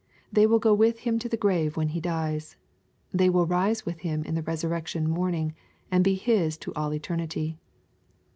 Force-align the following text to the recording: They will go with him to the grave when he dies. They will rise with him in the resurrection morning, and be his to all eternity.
They 0.33 0.47
will 0.47 0.57
go 0.57 0.73
with 0.73 1.01
him 1.01 1.19
to 1.19 1.29
the 1.29 1.37
grave 1.37 1.77
when 1.77 1.89
he 1.89 2.01
dies. 2.01 2.55
They 3.13 3.29
will 3.29 3.45
rise 3.45 3.85
with 3.85 3.99
him 3.99 4.23
in 4.23 4.33
the 4.33 4.41
resurrection 4.41 5.07
morning, 5.07 5.53
and 5.91 6.03
be 6.03 6.15
his 6.15 6.57
to 6.57 6.73
all 6.73 6.91
eternity. 6.91 7.59